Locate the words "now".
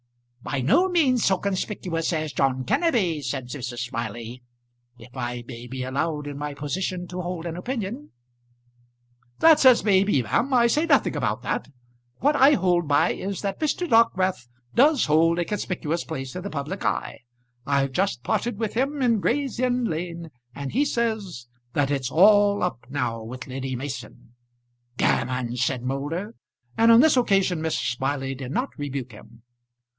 22.89-23.21